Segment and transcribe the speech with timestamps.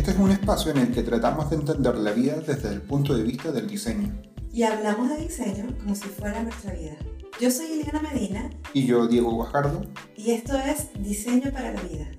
[0.00, 3.14] Este es un espacio en el que tratamos de entender la vida desde el punto
[3.14, 4.10] de vista del diseño.
[4.50, 6.96] Y hablamos de diseño como si fuera nuestra vida.
[7.38, 8.50] Yo soy Eliana Medina.
[8.72, 9.82] Y yo, Diego Guajardo.
[10.16, 12.10] Y esto es Diseño para la Vida.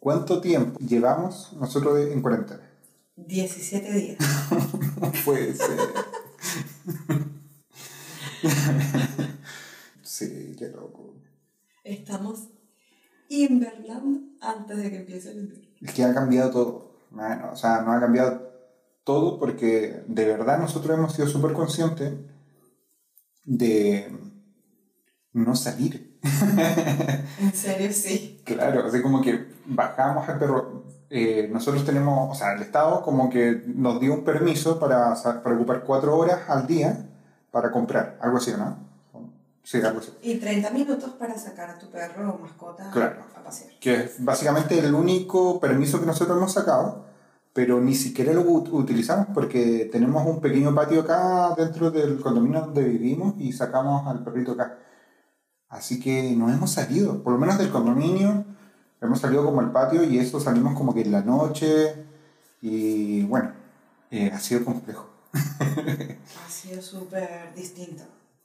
[0.00, 2.73] ¿Cuánto tiempo llevamos nosotros en cuarentena?
[3.16, 4.18] 17 días.
[5.24, 5.78] Puede ser.
[10.02, 11.14] sí, qué loco.
[11.84, 12.48] Estamos
[13.28, 15.68] invernando antes de que empiece el invierno.
[15.80, 16.94] Es que ha cambiado todo.
[17.10, 18.52] Bueno, o sea, no ha cambiado
[19.04, 22.12] todo porque de verdad nosotros hemos sido súper conscientes
[23.44, 24.10] de
[25.32, 26.18] no salir.
[27.40, 28.40] en serio, sí.
[28.44, 30.84] Claro, así como que bajamos al perro.
[31.10, 35.54] Eh, nosotros tenemos, o sea, el Estado como que nos dio un permiso para, para
[35.54, 37.06] ocupar cuatro horas al día
[37.50, 38.76] para comprar, algo así, ¿no?
[39.62, 40.12] Sí, algo así.
[40.22, 43.70] Y 30 minutos para sacar a tu perro o mascota a pasear.
[43.80, 47.06] Que es básicamente el único permiso que nosotros hemos sacado,
[47.52, 52.82] pero ni siquiera lo utilizamos porque tenemos un pequeño patio acá dentro del condominio donde
[52.82, 54.78] vivimos y sacamos al perrito acá.
[55.68, 58.44] Así que no hemos salido, por lo menos del condominio,
[59.06, 61.94] hemos salido como al patio y eso salimos como que en la noche
[62.60, 63.52] y bueno,
[64.10, 65.08] eh, ha sido complejo.
[65.32, 68.04] ha sido súper distinto.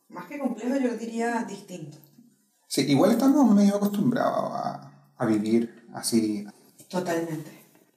[0.09, 1.97] Más que complejo, yo diría distinto.
[2.67, 6.45] Sí, igual estamos medio acostumbrados a, a vivir así.
[6.89, 7.51] Totalmente.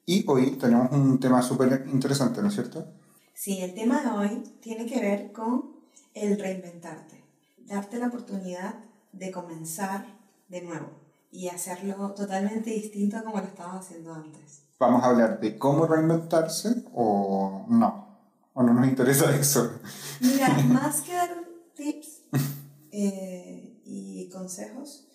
[0.06, 2.86] Y hoy tenemos un tema súper interesante, ¿no es cierto?
[3.34, 5.76] Sí, el tema de hoy tiene que ver con
[6.14, 7.24] el reinventarte,
[7.66, 8.74] darte la oportunidad
[9.12, 10.06] de comenzar
[10.48, 11.01] de nuevo
[11.32, 14.64] y hacerlo totalmente distinto a como lo estabas haciendo antes.
[14.78, 18.20] ¿Vamos a hablar de cómo reinventarse o no?
[18.52, 19.80] ¿O no nos interesa eso?
[20.20, 21.30] Mira, más que dar
[21.74, 22.24] tips
[22.92, 25.08] eh, y consejos,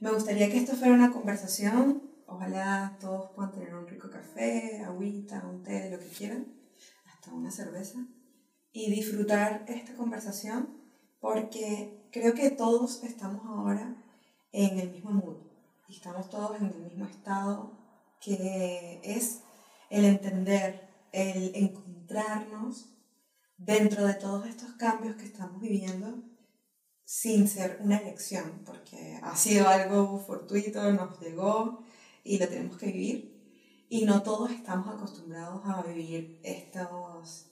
[0.00, 2.02] me gustaría que esto fuera una conversación.
[2.26, 6.46] Ojalá todos puedan tener un rico café, agüita, un té, lo que quieran,
[7.06, 7.98] hasta una cerveza,
[8.72, 10.68] y disfrutar esta conversación
[11.20, 13.96] porque creo que todos estamos ahora
[14.50, 15.51] en el mismo mood
[15.92, 17.78] y estamos todos en el mismo estado
[18.18, 19.42] que es
[19.90, 22.94] el entender, el encontrarnos
[23.58, 26.22] dentro de todos estos cambios que estamos viviendo
[27.04, 31.84] sin ser una elección, porque ha sido algo fortuito, nos llegó
[32.24, 33.86] y lo tenemos que vivir.
[33.90, 37.50] Y no todos estamos acostumbrados a vivir estos,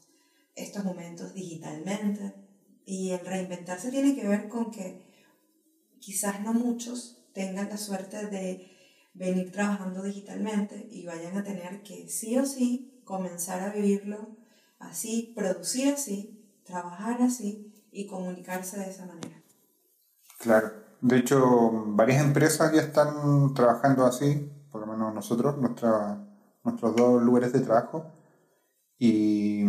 [0.55, 2.33] estos momentos digitalmente,
[2.87, 5.05] y el reinventarse tiene que ver con que
[6.01, 8.71] quizás no muchos tengan la suerte de
[9.15, 14.37] venir trabajando digitalmente y vayan a tener que sí o sí comenzar a vivirlo
[14.79, 19.43] así, producir así, trabajar así y comunicarse de esa manera.
[20.39, 26.25] Claro, de hecho varias empresas ya están trabajando así, por lo menos nosotros, nuestra,
[26.65, 28.13] nuestros dos lugares de trabajo,
[28.99, 29.65] y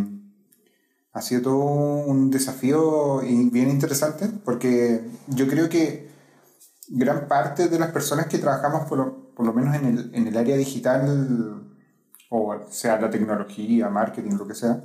[1.13, 6.10] ha sido todo un desafío bien interesante porque yo creo que
[6.91, 10.27] gran parte de las personas que trabajamos por lo, por lo menos en el, en
[10.27, 11.71] el, área digital,
[12.29, 14.83] o sea la tecnología, marketing, lo que sea,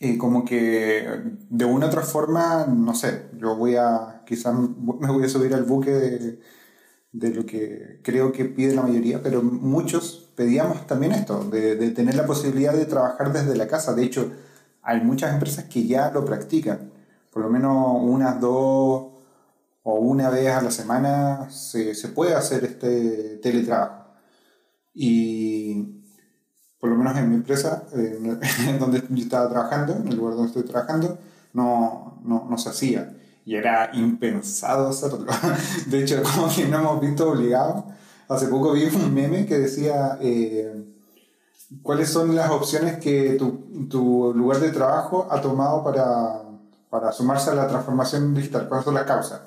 [0.00, 1.06] eh, como que
[1.50, 5.52] de una u otra forma, no sé, yo voy a, quizás me voy a subir
[5.54, 6.40] al buque de,
[7.12, 11.90] de lo que creo que pide la mayoría, pero muchos pedíamos también esto, de, de
[11.90, 13.94] tener la posibilidad de trabajar desde la casa.
[13.94, 14.32] De hecho,
[14.82, 16.92] hay muchas empresas que ya lo practican.
[17.30, 19.17] Por lo menos unas dos
[19.90, 24.04] o una vez a la semana se, se puede hacer este teletrabajo.
[24.92, 26.04] Y
[26.78, 30.48] por lo menos en mi empresa, en donde yo estaba trabajando, en el lugar donde
[30.48, 31.18] estoy trabajando,
[31.54, 33.16] no, no, no se hacía.
[33.46, 35.24] Y era impensado hacerlo.
[35.86, 37.84] De hecho, como que no hemos visto obligados.
[38.28, 40.18] Hace poco vi un meme que decía...
[40.20, 40.84] Eh,
[41.82, 46.40] ¿Cuáles son las opciones que tu, tu lugar de trabajo ha tomado para,
[46.88, 48.68] para, sumarse a la transformación digital?
[48.68, 49.42] ¿Cuáles son las causas?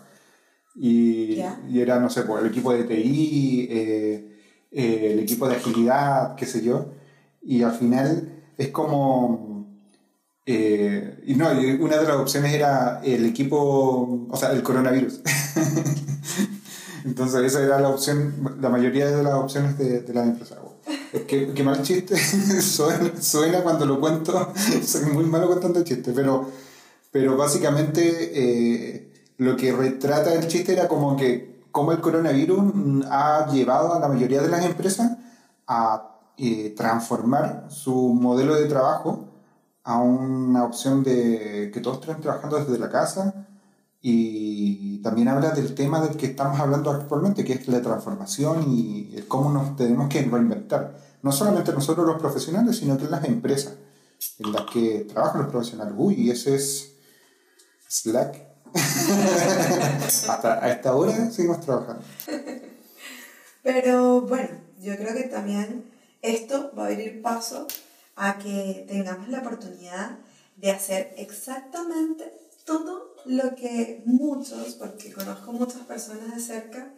[0.75, 4.38] Y, y era, no sé, el equipo de TI, eh,
[4.71, 6.94] eh, el equipo de agilidad, qué sé yo.
[7.41, 9.51] Y al final es como...
[10.45, 15.21] Eh, y no, una de las opciones era el equipo, o sea, el coronavirus.
[17.06, 20.57] Entonces esa era la opción, la mayoría de las opciones de, de las empresas.
[21.27, 22.15] Qué, qué mal chiste
[22.62, 24.53] suena, cuando lo cuento.
[24.85, 26.50] Soy muy malo contando chistes, pero,
[27.12, 29.11] pero básicamente eh,
[29.42, 34.08] lo que retrata el chiste era como que como el coronavirus ha llevado a la
[34.08, 35.18] mayoría de las empresas
[35.66, 39.30] a eh, transformar su modelo de trabajo
[39.84, 43.48] a una opción de que todos estén trabajando desde la casa
[44.00, 49.24] y también habla del tema del que estamos hablando actualmente, que es la transformación y
[49.28, 50.96] cómo nos tenemos que reinventar.
[51.24, 53.74] No solamente nosotros los profesionales, sino que las empresas
[54.38, 55.96] en las que trabajan los profesionales.
[55.98, 56.94] Uy, ese es
[57.90, 58.50] Slack.
[58.73, 60.94] Hasta a esta
[61.31, 62.03] seguimos trabajando.
[63.63, 65.91] Pero bueno, yo creo que también
[66.21, 67.68] esto va a abrir paso
[68.15, 70.18] a que tengamos la oportunidad
[70.56, 72.31] de hacer exactamente
[72.65, 76.94] todo lo que muchos, porque conozco muchas personas de cerca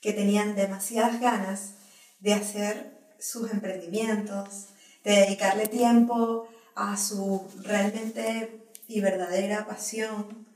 [0.00, 1.74] que tenían demasiadas ganas
[2.20, 4.68] de hacer sus emprendimientos,
[5.04, 10.47] de dedicarle tiempo a su realmente y verdadera pasión,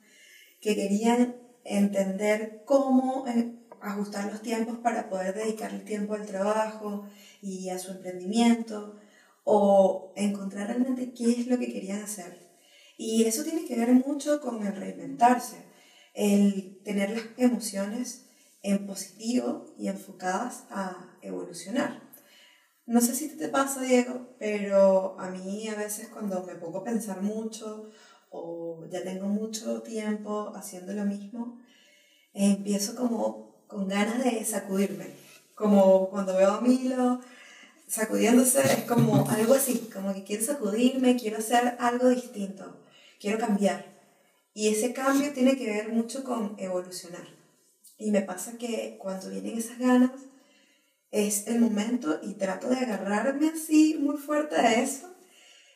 [0.63, 7.07] que querían entender cómo eh, ajustar los tiempos para poder dedicarle tiempo al trabajo
[7.43, 8.97] y a su emprendimiento,
[9.45, 12.39] o encontrar realmente qué es lo que querían hacer.
[12.97, 15.57] Y eso tiene que ver mucho con el reinventarse,
[16.15, 18.27] el tener las emociones
[18.63, 22.01] en positivo y enfocadas a evolucionar.
[22.87, 26.85] No sé si te pasa, Diego, pero a mí a veces cuando me pongo a
[26.85, 27.91] pensar mucho
[28.33, 31.61] o ya tengo mucho tiempo haciendo lo mismo,
[32.33, 35.07] empiezo como con ganas de sacudirme.
[35.55, 37.21] Como cuando veo a Milo
[37.87, 42.81] sacudiéndose, es como algo así, como que quiero sacudirme, quiero hacer algo distinto,
[43.21, 43.85] quiero cambiar.
[44.55, 47.27] Y ese cambio tiene que ver mucho con evolucionar.
[47.99, 50.11] Y me pasa que cuando vienen esas ganas,
[51.11, 55.15] es el momento y trato de agarrarme así muy fuerte a eso,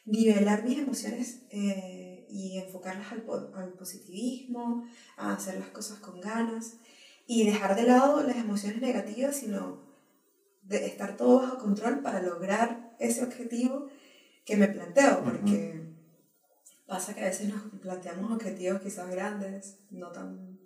[0.06, 2.05] nivelar mis emociones eh,
[2.36, 3.24] y enfocarlas al,
[3.54, 4.86] al, positivismo,
[5.16, 6.74] a hacer las cosas con ganas
[7.26, 9.82] y dejar de lado las emociones negativas, sino
[10.62, 13.88] de estar todo bajo control para lograr ese objetivo
[14.44, 15.82] que me planteo, porque
[16.86, 20.58] pasa que a veces nos planteamos objetivos quizás grandes, no tan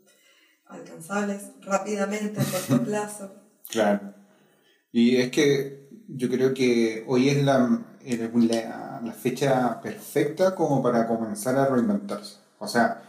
[0.67, 3.35] alcanzables rápidamente a corto plazo.
[3.69, 4.15] Claro.
[4.93, 5.80] Y es que
[6.17, 12.37] yo creo que hoy es la, la, fecha perfecta como para comenzar a reinventarse.
[12.59, 13.03] O sea,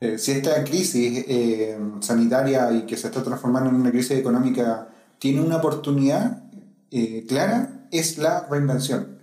[0.00, 4.88] eh, si esta crisis eh, sanitaria y que se está transformando en una crisis económica
[5.18, 6.44] tiene una oportunidad
[6.90, 9.18] eh, clara, es la reinvención.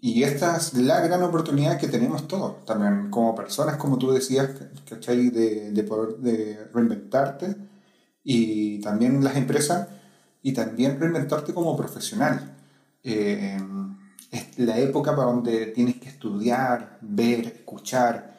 [0.00, 4.50] y esta es la gran oportunidad que tenemos todos, también como personas, como tú decías,
[4.88, 5.30] ¿cachai?
[5.30, 7.56] De, de poder de reinventarte
[8.24, 9.88] y también las empresas
[10.42, 12.56] y también reinventarte como profesional.
[13.04, 13.58] Eh,
[14.30, 18.32] es la época para donde tienes que estudiar, ver, escuchar,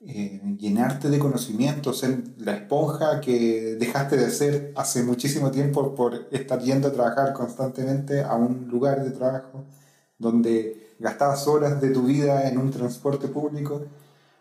[0.00, 6.28] eh, llenarte de conocimientos, ser la esponja que dejaste de ser hace muchísimo tiempo por
[6.32, 9.64] estar yendo a trabajar constantemente a un lugar de trabajo
[10.18, 13.86] donde gastabas horas de tu vida en un transporte público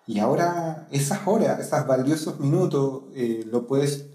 [0.07, 4.05] y ahora esas horas, esos valiosos minutos, eh, lo puedes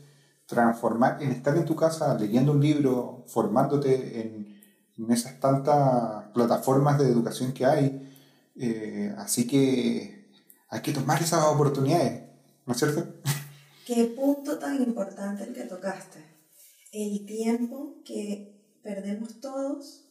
[0.51, 4.61] transformar en estar en tu casa leyendo un libro, formándote en,
[4.99, 8.17] en esas tantas plataformas de educación que hay.
[8.57, 10.29] Eh, así que
[10.69, 12.25] hay que tomar esas oportunidades,
[12.67, 13.21] ¿no es cierto?
[13.87, 16.19] Qué punto tan importante el que tocaste.
[16.91, 20.09] El tiempo que perdemos todos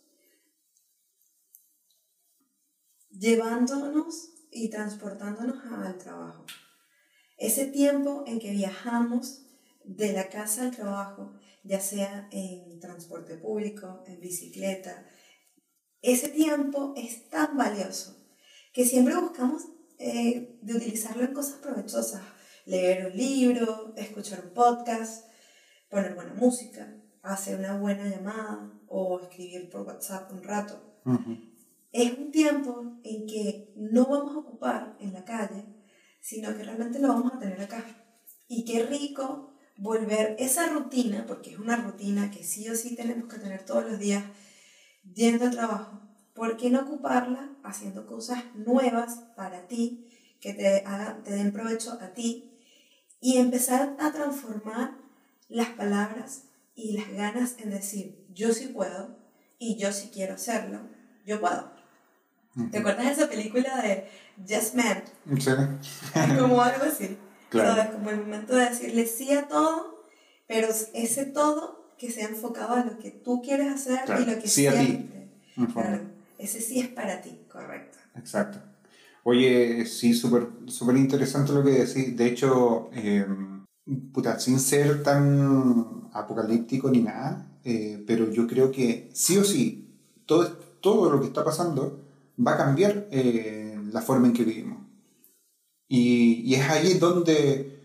[3.09, 6.45] llevándonos y transportándonos al trabajo.
[7.37, 9.48] Ese tiempo en que viajamos
[9.95, 15.05] de la casa al trabajo, ya sea en transporte público, en bicicleta,
[16.01, 18.15] ese tiempo es tan valioso
[18.71, 19.63] que siempre buscamos
[19.97, 22.21] eh, de utilizarlo en cosas provechosas.
[22.65, 25.25] Leer un libro, escuchar un podcast,
[25.89, 31.01] poner buena música, hacer una buena llamada o escribir por WhatsApp un rato.
[31.91, 35.65] Es un tiempo en que no vamos a ocupar en la calle,
[36.21, 37.83] sino que realmente lo vamos a tener acá.
[38.47, 43.31] Y qué rico volver esa rutina, porque es una rutina que sí o sí tenemos
[43.31, 44.23] que tener todos los días
[45.13, 46.01] yendo al trabajo,
[46.33, 50.07] ¿por qué no ocuparla haciendo cosas nuevas para ti,
[50.39, 50.83] que te,
[51.23, 52.51] te den provecho a ti,
[53.21, 54.95] y empezar a transformar
[55.47, 56.43] las palabras
[56.75, 59.17] y las ganas en decir, yo sí puedo
[59.57, 60.79] y yo sí quiero hacerlo,
[61.25, 61.71] yo puedo.
[62.71, 64.09] ¿Te acuerdas de esa película de
[64.47, 65.03] Just Man?
[65.39, 65.51] Sí.
[66.37, 67.17] Como algo así.
[67.49, 67.91] Claro.
[67.93, 70.05] Como el momento de decirle sí a todo,
[70.47, 74.47] pero ese todo que sea enfocado a lo que tú quieres hacer y lo que
[74.47, 75.05] sí a ti.
[75.73, 76.01] Claro,
[76.37, 77.97] ese sí es para ti, correcto.
[78.15, 78.59] Exacto.
[79.23, 82.15] Oye, sí, súper super interesante lo que decís.
[82.15, 82.89] De hecho,
[84.13, 89.93] puta, sin ser tan apocalíptico ni nada, eh, pero yo creo que sí o sí,
[90.25, 90.47] todo,
[90.81, 91.99] todo lo que está pasando
[92.45, 94.88] va a cambiar eh, la forma en que vivimos.
[95.89, 97.79] Y, es ahí donde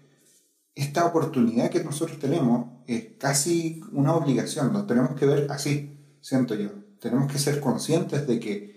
[0.74, 6.54] esta oportunidad que nosotros tenemos es casi una obligación, lo tenemos que ver así, siento
[6.54, 6.68] yo.
[7.00, 8.74] Tenemos que ser conscientes de que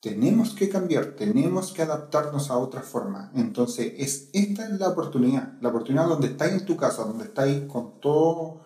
[0.00, 3.32] tenemos que cambiar, tenemos que adaptarnos a otra forma.
[3.34, 7.64] Entonces, es, esta es la oportunidad, la oportunidad donde estáis en tu casa, donde estáis
[7.64, 8.60] con toda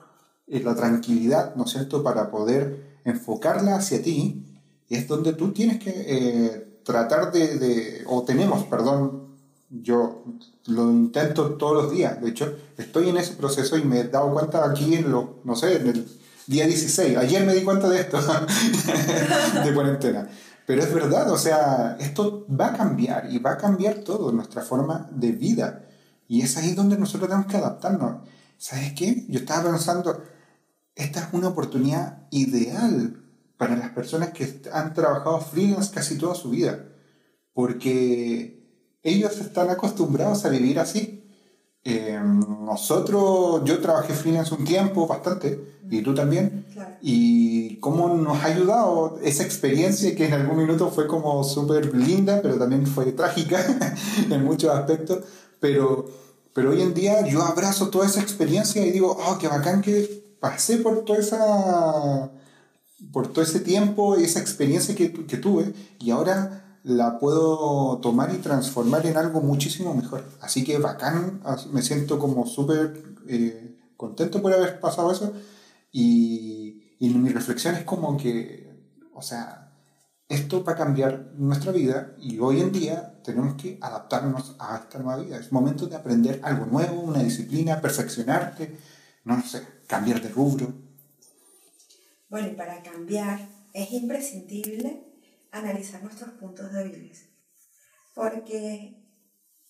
[0.49, 4.45] eh, la tranquilidad, ¿no es cierto?, para poder enfocarla hacia ti,
[4.89, 9.28] es donde tú tienes que eh, tratar de, o tenemos, perdón,
[9.71, 10.25] yo
[10.67, 14.33] lo intento todos los días, de hecho, estoy en ese proceso y me he dado
[14.33, 16.09] cuenta aquí en lo, no sé, en el
[16.47, 18.19] día 16, ayer me di cuenta de esto,
[19.65, 20.29] de cuarentena
[20.69, 24.61] pero es verdad, o sea, esto va a cambiar y va a cambiar todo, nuestra
[24.61, 25.89] forma de vida.
[26.27, 28.29] Y es ahí donde nosotros tenemos que adaptarnos.
[28.59, 29.25] ¿Sabes qué?
[29.31, 30.23] Yo estaba pensando,
[30.95, 33.25] esta es una oportunidad ideal
[33.57, 36.85] para las personas que han trabajado freelance casi toda su vida,
[37.55, 38.58] porque
[39.09, 41.25] ellos están acostumbrados a vivir así.
[41.85, 46.67] Eh, nosotros, yo trabajé freelance un tiempo, bastante, y tú también,
[47.01, 52.41] y cómo nos ha ayudado esa experiencia que en algún minuto fue como súper linda,
[52.43, 53.65] pero también fue trágica
[54.31, 55.25] en muchos aspectos,
[55.61, 56.05] pero,
[56.53, 60.37] pero hoy en día yo abrazo toda esa experiencia y digo, oh, qué bacán que
[60.41, 62.31] pasé por toda esa
[63.13, 68.39] por todo ese tiempo, esa experiencia que, que tuve, y ahora la puedo tomar y
[68.39, 70.25] transformar en algo muchísimo mejor.
[70.41, 75.35] Así que bacán, me siento como súper eh, contento por haber pasado eso.
[75.93, 78.73] Y, y mi reflexión es como que,
[79.13, 79.71] o sea,
[80.31, 84.99] esto va a cambiar nuestra vida y hoy en día tenemos que adaptarnos a esta
[84.99, 85.37] nueva vida.
[85.37, 88.79] Es momento de aprender algo nuevo, una disciplina, perfeccionarte,
[89.25, 90.73] no sé, cambiar de rubro.
[92.31, 95.08] Bueno, y para cambiar es imprescindible
[95.53, 97.29] analizar nuestros puntos débiles,
[98.15, 98.99] porque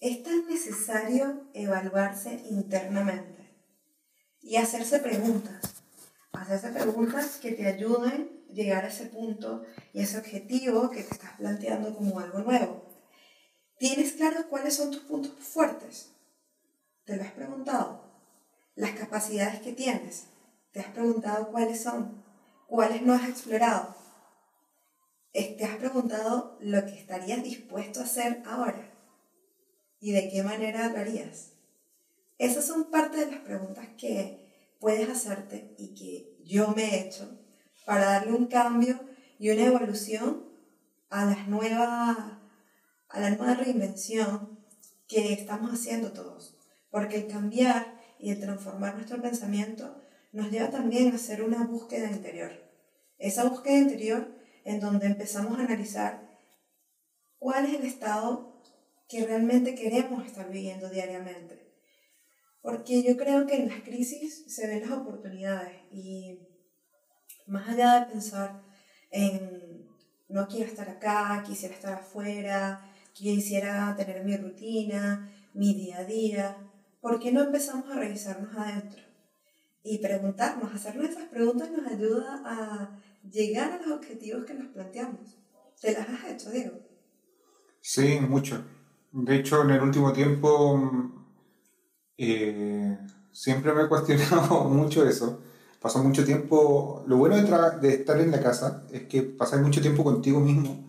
[0.01, 3.39] es tan necesario evaluarse internamente
[4.41, 5.75] y hacerse preguntas,
[6.33, 11.15] hacerse preguntas que te ayuden a llegar a ese punto y ese objetivo que te
[11.15, 12.87] estás planteando como algo nuevo.
[13.79, 16.13] ¿Tienes claro cuáles son tus puntos fuertes?
[17.05, 18.05] ¿Te lo has preguntado?
[18.75, 20.27] Las capacidades que tienes,
[20.73, 22.25] ¿te has preguntado cuáles son?
[22.69, 23.98] ¿Cuáles no has explorado?
[25.33, 28.93] ¿Te has preguntado lo que estarías dispuesto a hacer ahora?
[30.01, 31.53] ¿Y de qué manera lo harías?
[32.39, 37.39] Esas son parte de las preguntas que puedes hacerte y que yo me he hecho
[37.85, 39.01] para darle un cambio
[39.39, 40.49] y una evolución
[41.11, 42.17] a, las nuevas,
[43.09, 44.59] a la nueva reinvención
[45.09, 46.57] que estamos haciendo todos.
[46.91, 52.11] Porque el cambiar y el transformar nuestro pensamiento nos lleva también a hacer una búsqueda
[52.11, 52.53] interior.
[53.19, 54.38] Esa búsqueda interior
[54.69, 56.29] en donde empezamos a analizar
[57.39, 58.63] cuál es el estado
[59.09, 61.73] que realmente queremos estar viviendo diariamente.
[62.61, 66.47] Porque yo creo que en las crisis se ven las oportunidades y
[67.47, 68.63] más allá de pensar
[69.11, 69.89] en
[70.29, 76.57] no quiero estar acá, quisiera estar afuera, quisiera tener mi rutina, mi día a día,
[77.01, 79.03] ¿por qué no empezamos a revisarnos adentro?
[79.83, 85.37] Y preguntarnos, hacernos esas preguntas nos ayuda a llegar a los objetivos que nos planteamos.
[85.81, 86.79] ¿Te las has hecho, Diego?
[87.81, 88.65] Sí, mucho.
[89.13, 90.81] De hecho, en el último tiempo
[92.17, 92.99] eh,
[93.33, 95.41] siempre me he cuestionado mucho eso.
[95.81, 97.05] Paso mucho tiempo.
[97.07, 100.89] Lo bueno de, de estar en la casa es que pasas mucho tiempo contigo mismo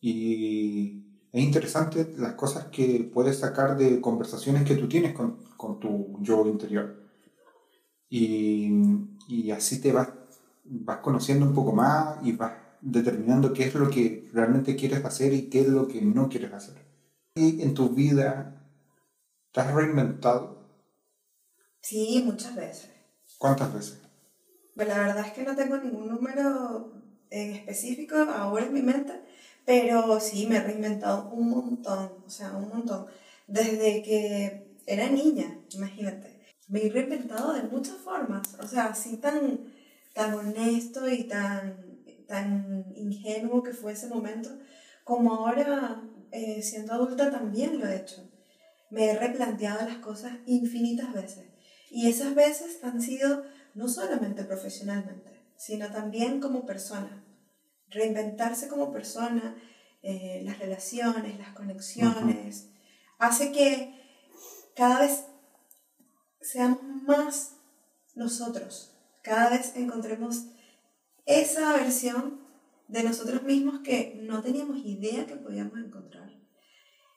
[0.00, 1.02] y
[1.32, 6.18] es interesante las cosas que puedes sacar de conversaciones que tú tienes con, con tu
[6.20, 6.94] yo interior.
[8.10, 8.70] Y,
[9.28, 10.08] y así te vas
[10.64, 15.32] vas conociendo un poco más y vas determinando qué es lo que realmente quieres hacer
[15.32, 16.74] y qué es lo que no quieres hacer.
[17.34, 18.68] ¿Y en tu vida
[19.52, 20.68] te has reinventado?
[21.80, 22.90] Sí, muchas veces.
[23.38, 24.00] ¿Cuántas veces?
[24.74, 26.92] Pues la verdad es que no tengo ningún número
[27.30, 29.12] en específico ahora en mi mente,
[29.64, 33.06] pero sí me he reinventado un montón, o sea, un montón.
[33.46, 36.40] Desde que era niña, imagínate.
[36.68, 39.73] Me he reinventado de muchas formas, o sea, así tan
[40.14, 44.48] tan honesto y tan, tan ingenuo que fue ese momento,
[45.02, 48.30] como ahora eh, siendo adulta también lo he hecho.
[48.90, 51.44] Me he replanteado las cosas infinitas veces.
[51.90, 53.44] Y esas veces han sido
[53.74, 57.24] no solamente profesionalmente, sino también como persona.
[57.90, 59.56] Reinventarse como persona,
[60.02, 62.68] eh, las relaciones, las conexiones,
[63.18, 64.00] hace que
[64.76, 65.24] cada vez
[66.40, 67.56] seamos más
[68.14, 68.93] nosotros
[69.24, 70.44] cada vez encontremos
[71.24, 72.40] esa versión
[72.88, 76.30] de nosotros mismos que no teníamos idea que podíamos encontrar.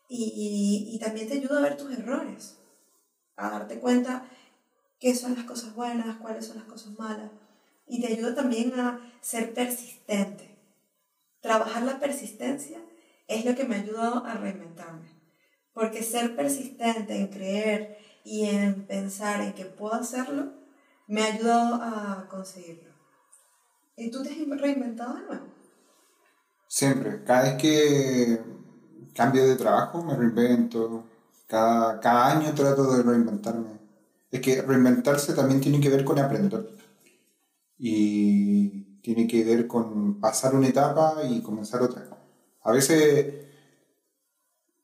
[0.09, 2.57] Y, y, también te ayuda a ver tus errores,
[3.35, 4.25] a darte cuenta
[5.01, 7.29] qué son las cosas buenas, cuáles son las cosas malas.
[7.85, 10.57] Y te ayuda también a ser persistente.
[11.41, 12.79] Trabajar la persistencia
[13.27, 15.09] es lo que me ha ayudado a reinventarme.
[15.73, 20.56] Porque ser persistente en creer y en pensar en que puedo hacerlo,
[21.07, 22.91] me ha ayudado a conseguirlo.
[23.95, 25.45] ¿Y tú te has reinventado de nuevo?
[26.67, 27.23] Siempre.
[27.23, 28.41] Cada vez que
[29.15, 31.05] cambio de trabajo me reinvento.
[31.47, 33.79] Cada, cada año trato de reinventarme.
[34.29, 36.69] Es que reinventarse también tiene que ver con aprender.
[37.79, 42.05] Y tiene que ver con pasar una etapa y comenzar otra.
[42.63, 43.33] A veces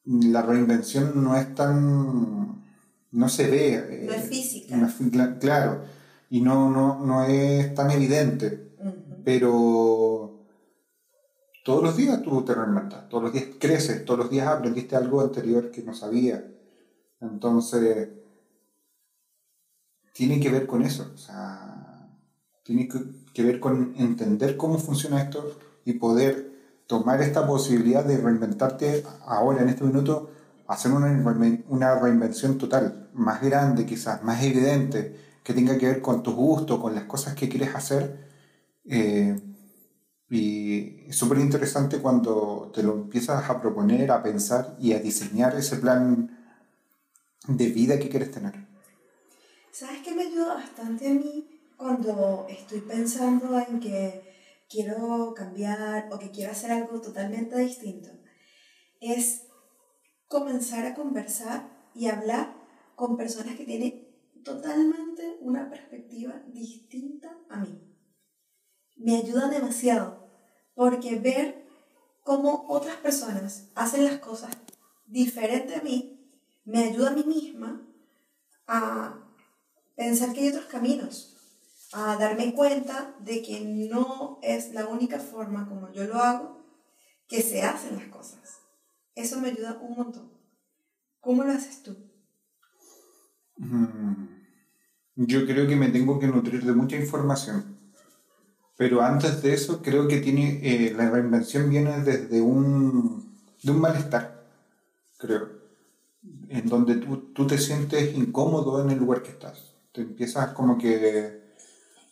[0.05, 2.63] la reinvención no es tan...
[3.11, 4.05] no se ve.
[4.07, 4.25] No es
[4.93, 5.37] física.
[5.39, 5.83] claro.
[6.33, 8.73] Y no, no, no es tan evidente.
[9.23, 10.47] Pero
[11.63, 15.21] todos los días tú te reinventas, todos los días creces, todos los días aprendiste algo
[15.21, 16.43] anterior que no sabía.
[17.21, 18.09] Entonces,
[20.11, 21.11] tiene que ver con eso.
[21.13, 22.09] O sea,
[22.63, 22.89] tiene
[23.31, 26.51] que ver con entender cómo funciona esto y poder
[26.87, 30.31] tomar esta posibilidad de reinventarte ahora, en este minuto,
[30.65, 31.11] hacer una,
[31.67, 36.79] una reinvención total, más grande quizás, más evidente, que tenga que ver con tus gustos,
[36.79, 38.29] con las cosas que quieres hacer.
[38.85, 39.35] Eh,
[40.29, 45.55] y es súper interesante cuando te lo empiezas a proponer, a pensar y a diseñar
[45.55, 46.39] ese plan
[47.47, 48.53] de vida que quieres tener.
[49.71, 51.47] ¿Sabes qué me ayuda bastante a mí
[51.77, 58.09] cuando estoy pensando en que quiero cambiar o que quiero hacer algo totalmente distinto?
[59.01, 59.43] Es
[60.27, 62.55] comenzar a conversar y hablar
[62.95, 64.12] con personas que tienen
[64.43, 67.79] totalmente una perspectiva distinta a mí.
[68.97, 70.29] Me ayuda demasiado
[70.75, 71.65] porque ver
[72.23, 74.51] cómo otras personas hacen las cosas
[75.05, 76.13] diferente a mí
[76.65, 77.81] me ayuda a mí misma
[78.67, 79.19] a
[79.95, 81.35] pensar que hay otros caminos,
[81.91, 86.63] a darme cuenta de que no es la única forma como yo lo hago
[87.27, 88.59] que se hacen las cosas.
[89.15, 90.31] Eso me ayuda un montón.
[91.19, 91.95] ¿Cómo lo haces tú?
[93.57, 94.42] Mm,
[95.15, 97.77] yo creo que me tengo que nutrir de mucha información.
[98.75, 103.79] Pero antes de eso, creo que tiene eh, la reinvención viene desde un, de un
[103.79, 104.45] malestar,
[105.17, 105.49] creo,
[106.49, 109.75] en donde tú, tú, te sientes incómodo en el lugar que estás.
[109.91, 111.43] Te empiezas como que...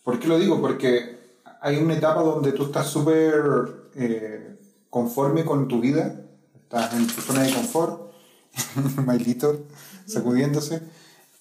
[0.03, 0.61] ¿Por qué lo digo?
[0.61, 1.19] Porque
[1.61, 4.57] hay una etapa donde tú estás súper eh,
[4.89, 8.11] conforme con tu vida, estás en tu zona de confort,
[9.05, 9.65] Mailito,
[10.05, 10.81] sacudiéndose.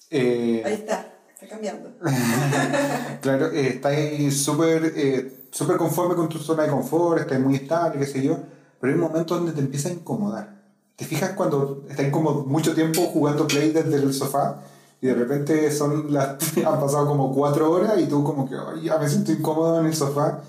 [0.09, 1.10] Eh, Ahí está
[1.41, 1.89] está cambiando.
[3.21, 7.99] claro, eh, estás súper eh, súper conforme con tu zona de confort, estás muy estable,
[7.99, 8.37] qué sé yo,
[8.79, 10.61] pero hay un momento donde te empieza a incomodar.
[10.95, 14.61] ¿Te fijas cuando estás como mucho tiempo jugando play desde el sofá
[15.01, 18.97] y de repente son las, han pasado como cuatro horas y tú como que ya
[18.99, 20.41] me siento incómodo en el sofá?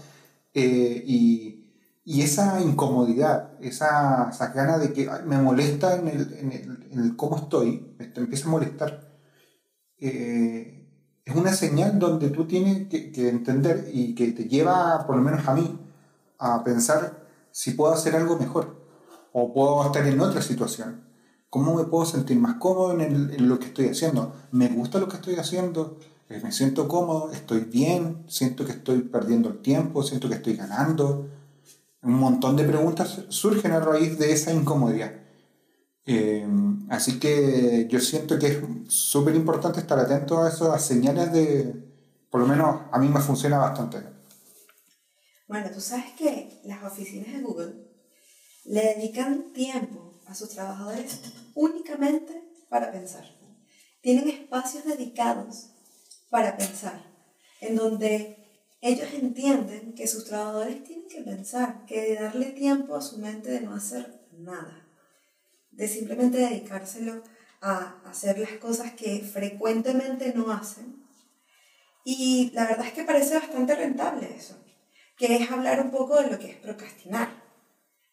[0.53, 1.73] Eh, y,
[2.05, 6.99] y, esa incomodidad, esa, esa gana de que me molesta en el, en el, en
[7.01, 9.09] el cómo estoy, me empieza a molestar.
[9.99, 10.82] Eh,
[11.25, 15.47] es una señal donde tú tienes que, entender y que te lleva, por lo menos
[15.47, 15.79] a mí,
[16.39, 18.83] a pensar si puedo hacer algo mejor
[19.33, 21.05] o puedo estar en otra situación.
[21.49, 24.35] ¿Cómo me puedo sentir más cómodo en, lo que estoy haciendo?
[24.51, 25.99] ¿Me gusta lo que estoy haciendo?
[26.29, 27.31] Eh, ¿Me siento cómodo?
[27.31, 28.25] ¿Estoy bien?
[28.27, 30.03] ¿Siento que estoy perdiendo el tiempo?
[30.03, 31.29] ¿Siento que estoy ganando?
[32.03, 35.13] Un montón de preguntas surgen a raíz de esa incomodidad.
[36.07, 36.49] Eh,
[36.93, 41.75] así que yo siento que es súper importante estar atento a esas señales de,
[42.31, 43.99] por lo menos a mí me funciona bastante.
[45.49, 47.73] Bueno, tú sabes que las oficinas de Google
[48.67, 51.21] le dedican tiempo a sus trabajadores
[51.55, 53.25] únicamente para pensar.
[54.03, 55.71] Tienen espacios dedicados
[56.29, 57.03] para pensar,
[57.63, 58.37] en donde
[58.83, 63.63] ellos entienden que sus trabajadores tienen que pensar, que darle tiempo a su mente de
[63.63, 64.82] no hacer nada
[65.73, 67.23] de simplemente dedicárselo
[67.61, 71.03] a hacer las cosas que frecuentemente no hacen.
[72.05, 74.63] Y la verdad es que parece bastante rentable eso,
[75.17, 77.43] que es hablar un poco de lo que es procrastinar.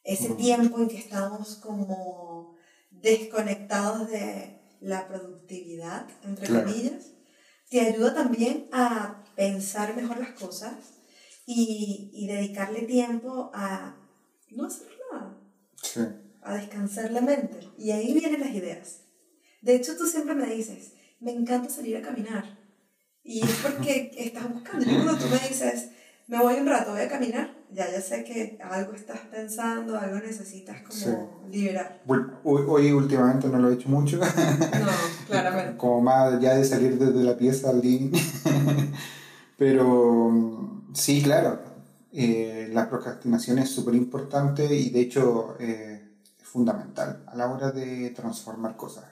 [0.04, 2.56] Ese tiempo en que estamos como
[2.90, 7.14] desconectados de la productividad, entre comillas,
[7.70, 10.76] te ayuda también a pensar mejor las cosas
[11.46, 13.96] y, y dedicarle tiempo a
[14.52, 15.38] no hacer nada.
[15.82, 16.02] Sí
[16.44, 17.60] a descansar la mente.
[17.78, 19.02] Y ahí vienen las ideas.
[19.62, 22.58] De hecho, tú siempre me dices, me encanta salir a caminar.
[23.24, 24.86] Y es porque estás buscando.
[24.90, 25.90] Y cuando tú me dices,
[26.28, 30.20] me voy un rato, voy a caminar, ya ya sé que algo estás pensando, algo
[30.20, 32.02] necesitas como liberar.
[32.06, 34.18] Hoy, hoy, últimamente no lo he hecho mucho.
[34.18, 34.26] No,
[35.28, 35.78] claramente.
[35.78, 38.12] como más ya de salir desde la pieza al living.
[39.58, 41.60] Pero sí, claro,
[42.14, 45.99] eh, la procrastinación es súper importante y de hecho eh,
[46.52, 49.06] fundamental a la hora de transformar cosas.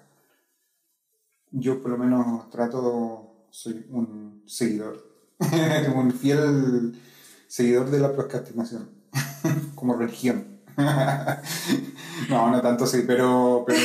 [1.52, 5.04] Yo por lo menos trato, soy un seguidor,
[5.96, 7.00] un fiel
[7.48, 8.90] seguidor de la procrastinación,
[9.76, 10.58] como religión.
[12.30, 13.80] no, no tanto sí, pero, pero,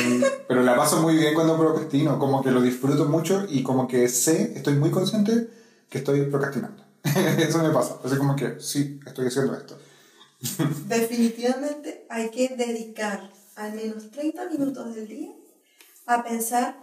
[0.47, 4.07] pero, la paso muy bien cuando procrastino, como que lo disfruto mucho y como que
[4.07, 5.49] sé, estoy muy consciente
[5.89, 6.83] que estoy procrastinando.
[7.03, 9.75] Eso me pasa, así como que sí, estoy haciendo esto.
[10.87, 15.31] Definitivamente hay que dedicar al menos 30 minutos del día
[16.05, 16.77] a pensar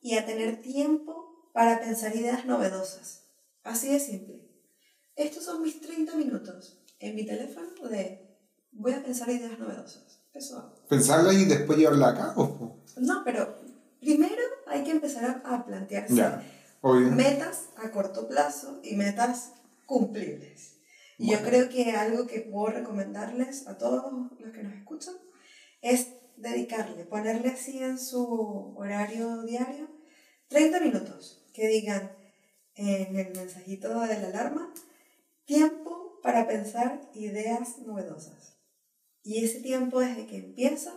[0.00, 3.24] y a tener tiempo para pensar ideas novedosas.
[3.64, 4.48] Así de simple
[5.18, 8.38] estos son mis 30 minutos en mi teléfono de
[8.70, 10.22] voy a pensar ideas novedosas.
[10.32, 12.84] Eso ¿Pensarla y después llevarla a cabo?
[12.98, 13.58] No, pero
[14.00, 16.24] primero hay que empezar a, plantearse
[17.10, 19.54] metas a corto plazo y metas
[19.86, 20.76] cumplibles.
[21.18, 25.14] Y yo creo que algo que puedo recomendarles a todos los que nos escuchan
[25.80, 29.88] es dedicarle, ponerle así en su horario diario
[30.48, 32.12] 30 minutos que digan
[32.74, 34.72] en el mensajito de la alarma,
[35.48, 38.58] Tiempo para pensar ideas novedosas.
[39.22, 40.92] Y ese tiempo desde que empieza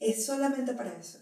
[0.00, 1.18] es solamente para eso.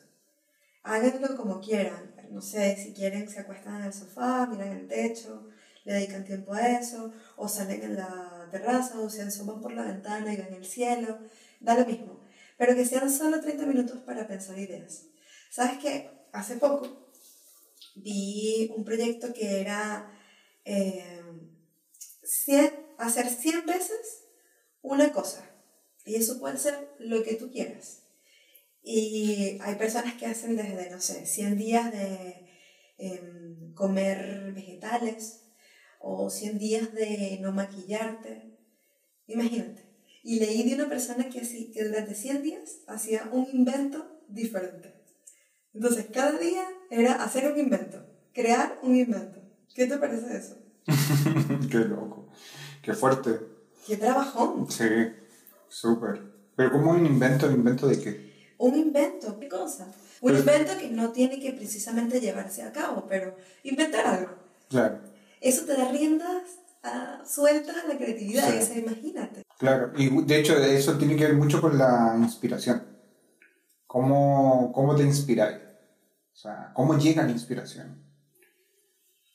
[0.82, 2.16] Háganlo como quieran.
[2.32, 5.46] No sé, si quieren se acuestan en el sofá, miran el techo,
[5.84, 9.84] le dedican tiempo a eso, o salen en la terraza, o se asoman por la
[9.84, 11.20] ventana y ven el cielo.
[11.60, 12.23] Da lo mismo.
[12.56, 15.06] Pero que sean solo 30 minutos para pensar ideas.
[15.50, 16.10] ¿Sabes qué?
[16.32, 17.10] Hace poco
[17.96, 20.10] vi un proyecto que era...
[20.64, 21.20] Eh,
[22.98, 24.24] hacer 100 veces
[24.82, 25.50] una cosa.
[26.04, 28.02] Y eso puede ser lo que tú quieras.
[28.82, 32.50] Y hay personas que hacen desde, no sé, 100 días de
[32.98, 35.46] em, comer vegetales
[36.00, 38.58] o 100 días de no maquillarte.
[39.26, 39.93] Imagínate.
[40.24, 44.94] Y leí de una persona que, así, que durante 100 días hacía un invento diferente.
[45.74, 49.40] Entonces, cada día era hacer un invento, crear un invento.
[49.74, 50.56] ¿Qué te parece eso?
[51.70, 52.30] Qué loco.
[52.82, 53.38] Qué fuerte.
[53.86, 54.70] Qué trabajón.
[54.70, 54.88] Sí,
[55.68, 56.22] súper.
[56.56, 57.46] Pero ¿cómo un invento?
[57.46, 58.54] ¿Un invento de qué?
[58.58, 59.92] Un invento, ¿qué cosa?
[60.20, 64.32] Un invento que no tiene que precisamente llevarse a cabo, pero inventar algo.
[64.70, 65.00] Claro.
[65.40, 66.44] Eso te da riendas
[67.26, 68.78] sueltas a la creatividad, sí.
[68.78, 69.43] imagínate.
[69.64, 72.82] Claro, y de hecho eso tiene que ver mucho con la inspiración.
[73.86, 75.56] ¿Cómo, cómo te inspiráis?
[75.56, 78.04] O sea, ¿cómo llega la inspiración?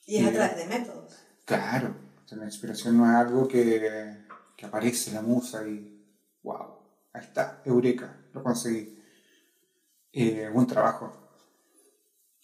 [0.06, 1.15] Y es a través de métodos.
[1.46, 1.96] Claro,
[2.30, 4.20] la inspiración no es algo que,
[4.56, 6.06] que aparece la musa y
[6.44, 6.78] wow,
[7.12, 9.02] ahí está, eureka, lo conseguí.
[10.13, 11.12] Eh, buen trabajo.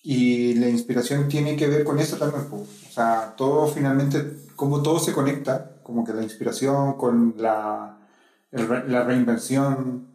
[0.02, 4.98] Y la inspiración tiene que ver con eso también, o sea, todo finalmente, como todo
[4.98, 8.00] se conecta, como que la inspiración con la,
[8.50, 10.08] la reinvención.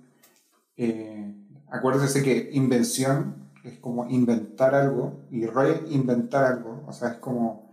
[0.76, 1.33] Eh,
[1.68, 7.70] acuérdese que invención es como inventar algo y reinventar algo, o sea, es como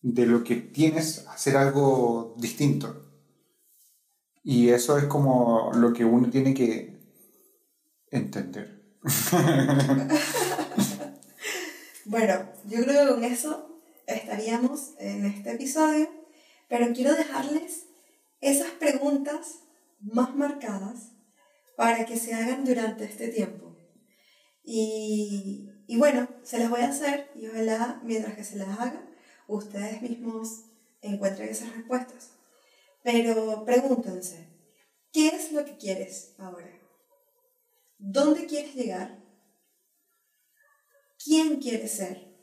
[0.00, 3.06] de lo que tienes hacer algo distinto.
[4.42, 6.98] Y eso es como lo que uno tiene que
[8.10, 8.82] entender.
[12.06, 12.34] bueno,
[12.66, 16.21] yo creo que con eso estaríamos en este episodio,
[16.72, 17.84] pero quiero dejarles
[18.40, 19.58] esas preguntas
[20.00, 21.12] más marcadas
[21.76, 23.76] para que se hagan durante este tiempo.
[24.64, 29.06] Y, y bueno, se las voy a hacer y ojalá mientras que se las haga
[29.48, 30.64] ustedes mismos
[31.02, 32.30] encuentren esas respuestas.
[33.02, 34.48] Pero pregúntense,
[35.12, 36.72] ¿qué es lo que quieres ahora?
[37.98, 39.22] ¿Dónde quieres llegar?
[41.22, 42.34] ¿Quién quieres ser?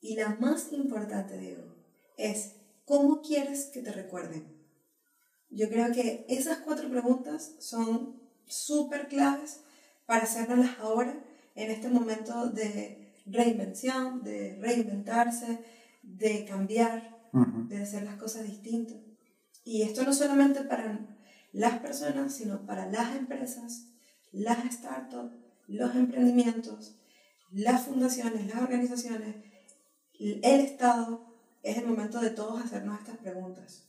[0.00, 1.76] Y la más importante, Diego,
[2.16, 4.54] es ¿cómo quieres que te recuerden?
[5.50, 9.60] Yo creo que esas cuatro preguntas son súper claves
[10.06, 15.60] para hacerlas ahora, en este momento de reinvención, de reinventarse,
[16.02, 17.14] de cambiar,
[17.68, 18.98] de hacer las cosas distintas.
[19.64, 21.16] Y esto no solamente para
[21.52, 23.86] las personas, sino para las empresas,
[24.32, 25.34] las startups,
[25.66, 26.96] los emprendimientos,
[27.50, 29.36] las fundaciones, las organizaciones,
[30.18, 31.33] el Estado.
[31.64, 33.84] Es el momento de todos hacernos estas preguntas.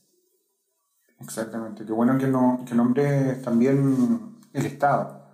[1.19, 1.85] Exactamente.
[1.85, 5.27] Qué bueno que, no, que nombre también el Estado.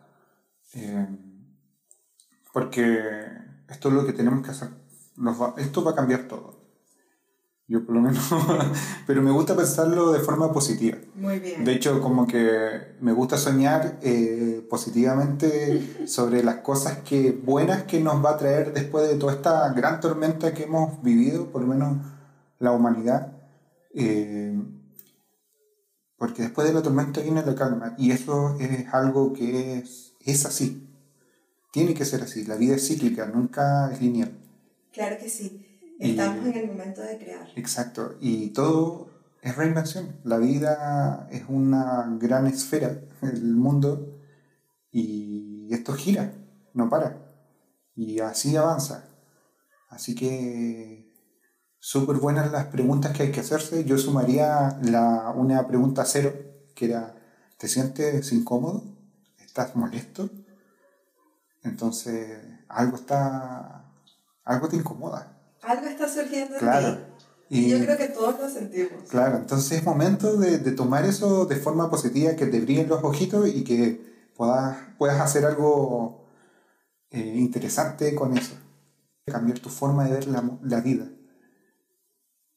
[0.73, 1.07] Eh,
[2.51, 2.99] porque
[3.69, 4.69] esto es lo que tenemos que hacer.
[5.57, 6.59] esto va a cambiar todo.
[7.67, 8.27] Yo por lo menos,
[9.05, 10.97] pero me gusta pensarlo de forma positiva.
[11.13, 11.63] Muy bien.
[11.63, 17.99] De hecho, como que me gusta soñar eh, positivamente sobre las cosas que buenas que
[17.99, 21.67] nos va a traer después de toda esta gran tormenta que hemos vivido, por lo
[21.67, 21.97] menos
[22.61, 23.33] la humanidad.
[23.93, 24.57] Eh,
[26.17, 30.45] porque después de la tormenta viene la calma y eso es algo que es, es
[30.45, 30.87] así.
[31.73, 32.45] Tiene que ser así.
[32.45, 34.31] La vida es cíclica, nunca es lineal.
[34.93, 35.65] Claro que sí.
[35.99, 37.47] Estamos en el momento de crear.
[37.55, 38.15] Exacto.
[38.19, 39.09] Y todo
[39.41, 40.19] es reinvención.
[40.23, 44.19] La vida es una gran esfera, el mundo,
[44.91, 46.33] y esto gira,
[46.73, 47.17] no para.
[47.95, 49.05] Y así avanza.
[49.89, 51.10] Así que
[51.81, 53.83] súper buenas las preguntas que hay que hacerse.
[53.85, 56.31] Yo sumaría la, una pregunta cero,
[56.75, 57.15] que era,
[57.57, 58.83] ¿te sientes incómodo?
[59.39, 60.29] ¿Estás molesto?
[61.63, 62.39] Entonces,
[62.69, 63.91] algo está,
[64.43, 65.37] algo te incomoda.
[65.63, 66.87] Algo está surgiendo Claro.
[66.87, 67.01] en ti.
[67.49, 69.09] Y yo creo que todos lo sentimos.
[69.09, 73.03] Claro, entonces es momento de, de tomar eso de forma positiva, que te brillen los
[73.03, 76.25] ojitos y que puedas, puedas hacer algo
[77.09, 78.53] eh, interesante con eso.
[79.25, 81.09] Cambiar tu forma de ver la, la vida.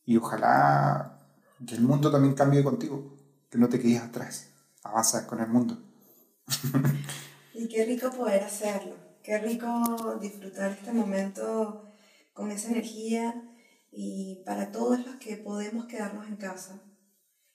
[0.05, 1.21] Y ojalá
[1.67, 3.17] que el mundo también cambie contigo,
[3.51, 4.49] que no te quedes atrás,
[4.83, 5.79] avanzas con el mundo.
[7.57, 8.97] Y qué rico poder hacerlo.
[9.23, 11.89] Qué rico disfrutar este momento
[12.33, 13.33] con esa energía
[13.93, 16.83] y para todos los que podemos quedarnos en casa,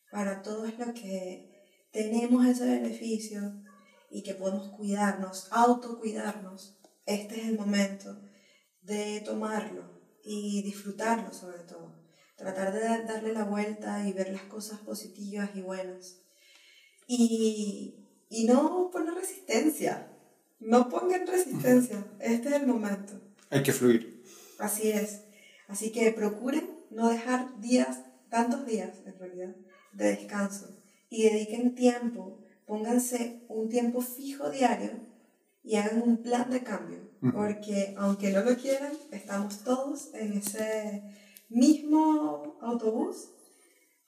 [0.09, 1.51] para todos los que
[1.91, 3.61] tenemos ese beneficio
[4.09, 8.21] y que podemos cuidarnos, autocuidarnos, este es el momento
[8.81, 11.98] de tomarlo y disfrutarlo sobre todo.
[12.39, 16.21] Tratar de darle la vuelta y ver las cosas positivas y buenas.
[17.05, 17.95] Y,
[18.29, 20.07] y no poner resistencia.
[20.61, 22.05] No pongan resistencia.
[22.21, 23.19] Este es el momento.
[23.49, 24.23] Hay que fluir.
[24.57, 25.23] Así es.
[25.67, 27.99] Así que procuren no dejar días,
[28.29, 29.55] tantos días en realidad,
[29.91, 30.81] de descanso.
[31.09, 32.39] Y dediquen tiempo.
[32.65, 34.91] Pónganse un tiempo fijo diario
[35.61, 36.99] y hagan un plan de cambio.
[37.33, 41.03] Porque aunque no lo quieran, estamos todos en ese
[41.49, 43.29] mismo autobús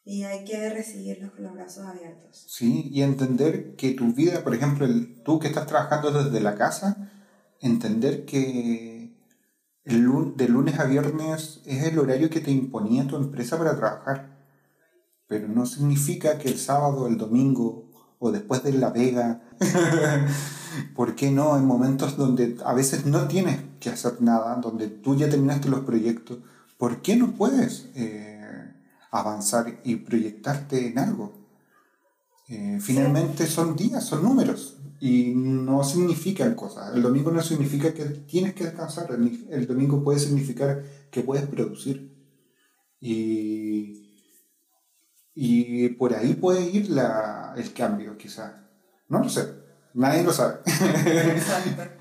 [0.03, 2.45] y hay que recibirlos con los brazos abiertos.
[2.49, 6.55] Sí, y entender que tu vida, por ejemplo, el- tú que estás trabajando desde la
[6.55, 7.11] casa,
[7.59, 9.15] entender que
[9.83, 14.39] el, de lunes a viernes es el horario que te imponía tu empresa para trabajar.
[15.27, 19.41] Pero no significa que el sábado, el domingo o después de la vega,
[20.95, 21.57] ¿por qué no?
[21.57, 25.81] En momentos donde a veces no tienes que hacer nada, donde tú ya terminaste los
[25.81, 26.39] proyectos,
[26.81, 28.73] ¿por qué no puedes eh,
[29.11, 31.31] avanzar y proyectarte en algo?
[32.49, 36.95] Eh, finalmente son días, son números y no significan cosas.
[36.95, 41.45] El domingo no significa que tienes que descansar, el, el domingo puede significar que puedes
[41.45, 42.17] producir.
[42.99, 44.15] Y,
[45.35, 48.53] y por ahí puede ir la, el cambio, quizás.
[49.07, 49.53] No lo sé,
[49.93, 50.61] nadie lo sabe.
[50.65, 52.00] Exacto.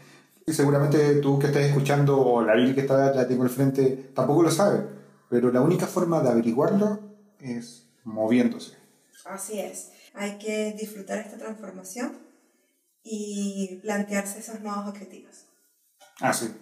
[0.51, 4.11] Y seguramente tú que estás escuchando o la Lili que está, la tengo al frente
[4.15, 4.85] tampoco lo sabe.
[5.29, 6.99] Pero la única forma de averiguarlo
[7.39, 8.77] es moviéndose.
[9.25, 9.93] Así es.
[10.15, 12.19] Hay que disfrutar esta transformación
[13.05, 15.47] y plantearse esos nuevos objetivos.
[16.21, 16.53] Ah, sí.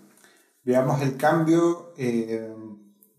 [0.65, 2.55] Veamos el cambio, eh,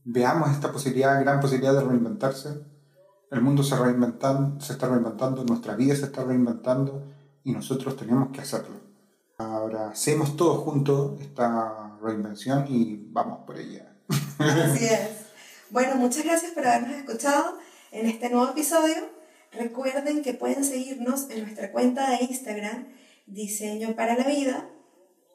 [0.03, 2.49] veamos esta posibilidad, gran posibilidad de reinventarse.
[3.31, 7.11] El mundo se, reinventan, se está reinventando, nuestra vida se está reinventando
[7.43, 8.88] y nosotros tenemos que hacerlo.
[9.39, 13.95] Ahora hacemos todos juntos esta reinvención y vamos por ella.
[14.37, 15.27] Así es.
[15.69, 17.57] Bueno, muchas gracias por habernos escuchado
[17.91, 18.95] en este nuevo episodio.
[19.53, 22.89] Recuerden que pueden seguirnos en nuestra cuenta de Instagram,
[23.27, 24.69] Diseño para la Vida,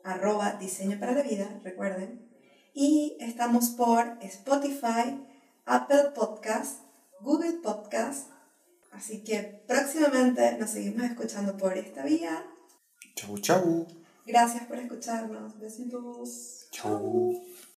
[0.04, 2.28] arroba Diseño para la Vida, recuerden.
[2.74, 5.24] Y estamos por Spotify,
[5.64, 6.80] Apple Podcast,
[7.22, 8.28] Google Podcast.
[8.92, 12.44] Así que próximamente nos seguimos escuchando por esta vía.
[13.14, 13.86] Chau, chau.
[14.26, 15.58] Gracias por escucharnos.
[15.60, 16.66] Besitos.
[16.70, 17.40] Chau.